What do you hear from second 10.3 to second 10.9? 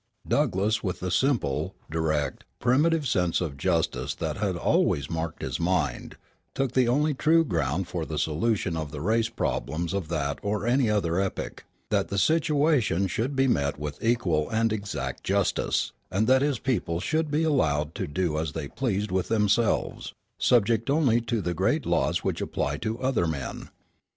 or any